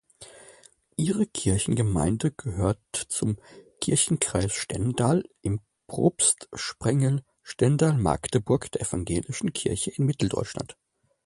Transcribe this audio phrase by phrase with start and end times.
[0.97, 3.37] Ihre Kirchengemeinde gehört zum
[3.79, 10.75] Kirchenkreis Stendal im Propstsprengel Stendal-Magdeburg der Evangelischen Kirche in Mitteldeutschland.